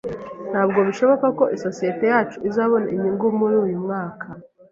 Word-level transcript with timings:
Ntabwo 0.51 0.79
bishoboka 0.87 1.27
ko 1.37 1.43
isosiyete 1.55 2.03
yacu 2.13 2.37
izabona 2.49 2.87
inyungu 2.95 3.25
muri 3.39 3.55
uyu 3.65 3.77
mwaka 3.85 4.27